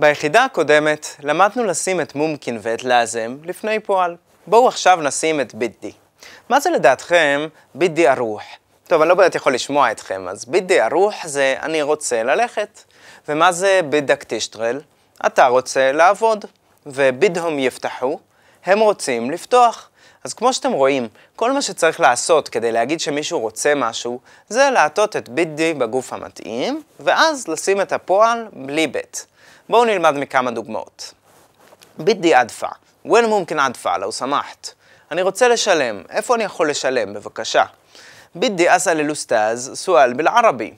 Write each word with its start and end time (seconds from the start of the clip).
ביחידה 0.00 0.44
הקודמת 0.44 1.06
למדנו 1.22 1.64
לשים 1.64 2.00
את 2.00 2.14
מומקין 2.14 2.58
ואת 2.62 2.84
לאזם 2.84 3.36
לפני 3.44 3.80
פועל. 3.80 4.16
בואו 4.46 4.68
עכשיו 4.68 4.98
נשים 5.02 5.40
את 5.40 5.54
בידי. 5.54 5.92
מה 6.48 6.60
זה 6.60 6.70
לדעתכם 6.70 7.46
בידי 7.74 8.08
ארוח? 8.08 8.42
טוב, 8.86 9.00
אני 9.00 9.08
לא 9.08 9.14
באמת 9.14 9.34
יכול 9.34 9.54
לשמוע 9.54 9.90
אתכם, 9.90 10.28
אז 10.28 10.44
בידי 10.44 10.82
ארוח 10.82 11.26
זה 11.26 11.54
אני 11.62 11.82
רוצה 11.82 12.22
ללכת. 12.22 12.82
ומה 13.28 13.52
זה 13.52 13.80
בידק 13.88 14.24
תשטרל? 14.28 14.80
אתה 15.26 15.46
רוצה 15.46 15.92
לעבוד. 15.92 16.44
ובידהום 16.86 17.58
יפתחו, 17.58 18.18
הם 18.64 18.78
רוצים 18.78 19.30
לפתוח. 19.30 19.89
אז 20.24 20.34
כמו 20.34 20.52
שאתם 20.52 20.72
רואים, 20.72 21.08
כל 21.36 21.52
מה 21.52 21.62
שצריך 21.62 22.00
לעשות 22.00 22.48
כדי 22.48 22.72
להגיד 22.72 23.00
שמישהו 23.00 23.40
רוצה 23.40 23.74
משהו, 23.74 24.20
זה 24.48 24.70
להטות 24.70 25.16
את 25.16 25.28
ביט 25.28 25.48
די 25.48 25.74
בגוף 25.74 26.12
המתאים, 26.12 26.82
ואז 27.00 27.48
לשים 27.48 27.80
את 27.80 27.92
הפועל 27.92 28.46
בלי 28.52 28.86
ביט. 28.86 29.18
בואו 29.68 29.84
נלמד 29.84 30.14
מכמה 30.14 30.50
דוגמאות. 30.50 31.12
ביט 31.98 32.16
די 32.16 32.34
עדפה, 32.34 32.68
when 33.06 33.26
מומכן 33.26 33.58
עדפה, 33.58 33.98
לא 33.98 34.12
שמחת. 34.12 34.70
אני 35.10 35.22
רוצה 35.22 35.48
לשלם, 35.48 36.02
איפה 36.10 36.34
אני 36.34 36.44
יכול 36.44 36.70
לשלם, 36.70 37.14
בבקשה. 37.14 37.64
ביט 38.34 38.52
די 38.52 38.76
אסל 38.76 38.94
ללוסטאז, 38.94 39.70
סואל 39.74 40.12
בלערבי. 40.12 40.74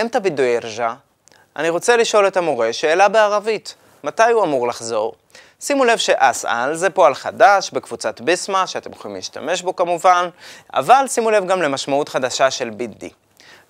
אמתא 0.00 0.18
בידו 0.18 0.42
ירג'ה? 0.42 0.94
אני 1.56 1.68
רוצה 1.68 1.96
לשאול 1.96 2.26
את 2.26 2.36
המורה 2.36 2.72
שאלה 2.72 3.08
בערבית, 3.08 3.74
מתי 4.04 4.30
הוא 4.32 4.44
אמור 4.44 4.68
לחזור? 4.68 5.14
שימו 5.60 5.84
לב 5.84 5.98
שאסאל 5.98 6.74
זה 6.74 6.90
פועל 6.90 7.14
חדש 7.14 7.70
בקבוצת 7.70 8.20
ביסמה, 8.20 8.66
שאתם 8.66 8.92
יכולים 8.92 9.16
להשתמש 9.16 9.62
בו 9.62 9.76
כמובן, 9.76 10.28
אבל 10.74 11.04
שימו 11.08 11.30
לב 11.30 11.46
גם 11.46 11.62
למשמעות 11.62 12.08
חדשה 12.08 12.50
של 12.50 12.70
בידי. 12.70 13.10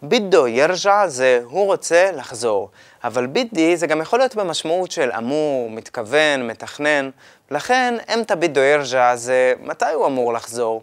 בידו 0.03 0.49
ירג'ע 0.49 1.07
זה 1.07 1.41
הוא 1.45 1.67
רוצה 1.67 2.11
לחזור, 2.13 2.71
אבל 3.05 3.27
בידי 3.27 3.77
זה 3.77 3.87
גם 3.87 4.01
יכול 4.01 4.19
להיות 4.19 4.35
במשמעות 4.35 4.91
של 4.91 5.11
אמור, 5.19 5.71
מתכוון, 5.71 6.47
מתכנן, 6.47 7.11
לכן 7.51 7.95
אמתא 8.15 8.35
בידו 8.35 8.61
ירג'ע 8.61 9.17
זה 9.17 9.55
מתי 9.61 9.93
הוא 9.95 10.07
אמור 10.07 10.33
לחזור. 10.33 10.83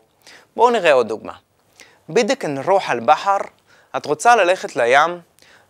בואו 0.56 0.69
נראה 0.69 0.94
עוד 0.94 1.08
דוגמה. 1.08 1.33
בידק 2.09 2.45
נרוח 2.45 2.89
על 2.89 3.00
בחר, 3.00 3.38
את 3.97 4.06
רוצה 4.06 4.35
ללכת 4.35 4.75
לים? 4.75 5.19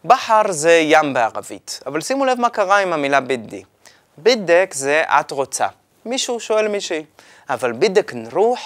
בחר 0.05 0.41
זה 0.49 0.79
ים 0.83 1.13
בערבית, 1.13 1.79
אבל 1.85 2.01
שימו 2.01 2.25
לב 2.25 2.39
מה 2.39 2.49
קרה 2.49 2.77
עם 2.77 2.93
המילה 2.93 3.19
בידי. 3.19 3.63
בידק 4.17 4.73
זה 4.73 5.03
את 5.07 5.31
רוצה. 5.31 5.67
מישהו 6.05 6.39
שואל 6.39 6.67
מישהי. 6.67 7.05
אבל 7.49 7.71
בידק 7.71 8.13
נרוח, 8.13 8.59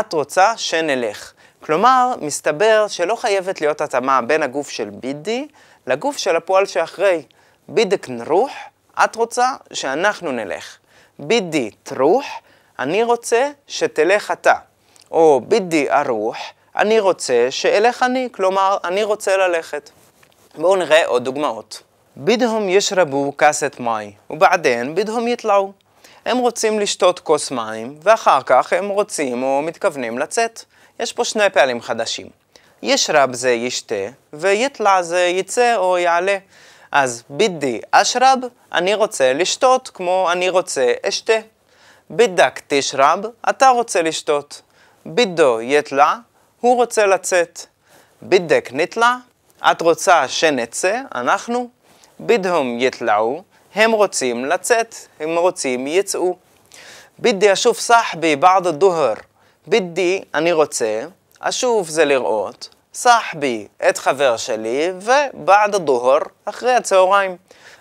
את 0.00 0.12
רוצה 0.12 0.56
שנלך. 0.56 1.32
כלומר, 1.62 2.14
מסתבר 2.20 2.86
שלא 2.88 3.16
חייבת 3.16 3.60
להיות 3.60 3.80
התאמה 3.80 4.22
בין 4.22 4.42
הגוף 4.42 4.68
של 4.68 4.90
בידי 4.90 5.48
לגוף 5.86 6.16
של 6.16 6.36
הפועל 6.36 6.66
שאחרי. 6.66 7.22
בידק 7.68 8.08
נרוח, 8.08 8.52
את 9.04 9.16
רוצה 9.16 9.54
שאנחנו 9.72 10.32
נלך. 10.32 10.76
בידי 11.18 11.70
תרוח, 11.82 12.24
אני 12.78 13.02
רוצה 13.02 13.50
שתלך 13.66 14.30
אתה. 14.30 14.54
או 15.10 15.40
בידי 15.48 15.90
ארוח, 15.90 16.36
אני 16.76 17.00
רוצה 17.00 17.46
שאלך 17.50 18.02
אני, 18.02 18.28
כלומר, 18.32 18.76
אני 18.84 19.02
רוצה 19.02 19.36
ללכת. 19.36 19.90
בואו 20.54 20.76
נראה 20.76 21.06
עוד 21.06 21.24
דוגמאות. 21.24 21.82
بدهم 22.19 22.69
يشربوا 22.69 23.31
كاسة 23.37 23.71
مي 23.79 24.13
وبعدين 24.29 24.95
بدهم 24.95 25.27
يطلعوا. 25.27 25.71
הם 26.25 26.37
רוצים 26.37 26.79
לשתות 26.79 27.19
כוס 27.19 27.51
מים, 27.51 27.97
ואחר 28.01 28.39
כך 28.45 28.73
הם 28.73 28.89
רוצים 28.89 29.43
או 29.43 29.61
מתכוונים 29.61 30.17
לצאת. 30.17 30.63
יש 30.99 31.13
פה 31.13 31.25
שני 31.25 31.49
פעלים 31.49 31.81
חדשים. 31.81 32.27
ישרב 32.83 33.33
זה 33.33 33.51
ישתה, 33.51 34.05
ויתלע 34.33 35.01
זה 35.01 35.21
יצא 35.21 35.75
או 35.75 35.97
יעלה. 35.97 36.37
אז 36.91 37.23
בידי 37.29 37.81
אשרב, 37.91 38.39
אני 38.73 38.93
רוצה 38.93 39.33
לשתות, 39.33 39.91
כמו 39.93 40.29
אני 40.31 40.49
רוצה 40.49 40.93
אשתה. 41.07 41.37
בידק 42.09 42.61
תשרב, 42.67 43.19
אתה 43.49 43.69
רוצה 43.69 44.01
לשתות. 44.01 44.61
בידו 45.05 45.61
יתלע, 45.61 46.15
הוא 46.59 46.75
רוצה 46.75 47.05
לצאת. 47.05 47.65
בידק 48.21 48.69
נתלע, 48.73 49.15
את 49.71 49.81
רוצה 49.81 50.27
שנצא, 50.27 51.01
אנחנו. 51.15 51.69
בידהום 52.22 52.76
יתלעו, 52.78 53.42
הם 53.74 53.92
רוצים 53.92 54.44
לצאת, 54.44 54.94
הם 55.20 55.38
רוצים 55.38 55.86
יצאו. 55.86 56.36
בידי 57.18 57.52
אשוף 57.52 57.80
סחבי 57.80 58.36
בעד 58.36 58.66
הדוהר. 58.66 59.14
בידי, 59.66 60.22
אני 60.34 60.52
רוצה, 60.52 61.02
אשוף 61.40 61.88
זה 61.88 62.04
לראות, 62.04 62.68
סחבי, 62.94 63.66
את 63.88 63.98
חבר 63.98 64.36
שלי, 64.36 64.92
ובעד 65.00 65.74
הדוהר, 65.74 66.18
אחרי 66.44 66.74
הצהריים. 66.74 67.36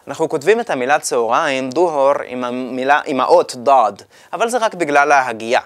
אנחנו 0.07 0.29
כותבים 0.29 0.59
את 0.59 0.69
המילה 0.69 0.99
צהריים, 0.99 1.69
דוהר, 1.69 2.13
עם, 2.25 2.43
המילה, 2.43 3.01
עם 3.05 3.19
האות 3.19 3.55
דוד, 3.55 4.01
אבל 4.33 4.49
זה 4.49 4.57
רק 4.57 4.73
בגלל 4.73 5.11
ההגייה. 5.11 5.61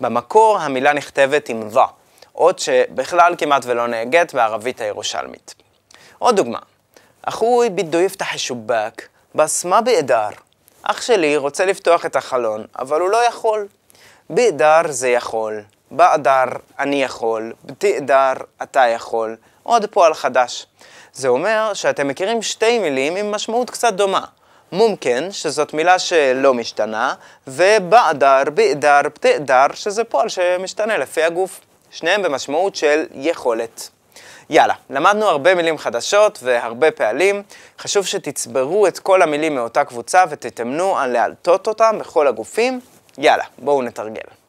במקור 0.00 0.58
המילה 0.58 0.92
נכתבת 0.92 1.48
עם 1.48 1.68
ו, 1.72 1.78
אות 2.34 2.58
שבכלל 2.58 3.34
כמעט 3.38 3.62
ולא 3.66 3.86
נהגית 3.86 4.34
בערבית 4.34 4.80
הירושלמית. 4.80 5.54
עוד 6.18 6.36
דוגמה, 6.36 6.58
אחוי 7.22 7.70
בידו 7.70 8.00
יפתח 8.00 8.34
השובק, 8.34 9.08
בס 9.34 9.64
מה 9.64 9.80
באדר? 9.80 10.28
אח 10.82 11.02
שלי 11.02 11.36
רוצה 11.36 11.64
לפתוח 11.64 12.06
את 12.06 12.16
החלון, 12.16 12.64
אבל 12.78 13.00
הוא 13.00 13.10
לא 13.10 13.26
יכול. 13.26 13.66
באדר 14.30 14.80
זה 14.88 15.08
יכול, 15.08 15.62
באדר 15.90 16.44
אני 16.78 17.02
יכול, 17.02 17.52
בתאדר 17.64 18.32
אתה 18.62 18.80
יכול. 18.80 19.36
עוד 19.62 19.86
פועל 19.86 20.14
חדש. 20.14 20.66
זה 21.12 21.28
אומר 21.28 21.74
שאתם 21.74 22.08
מכירים 22.08 22.42
שתי 22.42 22.78
מילים 22.78 23.16
עם 23.16 23.30
משמעות 23.30 23.70
קצת 23.70 23.92
דומה. 23.92 24.24
מומקן, 24.72 25.32
שזאת 25.32 25.74
מילה 25.74 25.98
שלא 25.98 26.54
משתנה, 26.54 27.14
ובאדר, 27.46 28.42
באדר, 28.54 29.00
בתאדר, 29.04 29.66
שזה 29.74 30.04
פועל 30.04 30.28
שמשתנה 30.28 30.98
לפי 30.98 31.22
הגוף. 31.22 31.60
שניהם 31.90 32.22
במשמעות 32.22 32.76
של 32.76 33.04
יכולת. 33.14 33.90
יאללה, 34.50 34.74
למדנו 34.90 35.26
הרבה 35.26 35.54
מילים 35.54 35.78
חדשות 35.78 36.38
והרבה 36.42 36.90
פעלים. 36.90 37.42
חשוב 37.78 38.06
שתצברו 38.06 38.86
את 38.86 38.98
כל 38.98 39.22
המילים 39.22 39.54
מאותה 39.54 39.84
קבוצה 39.84 40.24
ותתאמנו 40.30 40.98
על 40.98 41.10
להלטות 41.10 41.66
אותם 41.66 41.96
בכל 42.00 42.26
הגופים. 42.26 42.80
יאללה, 43.18 43.44
בואו 43.58 43.82
נתרגל. 43.82 44.41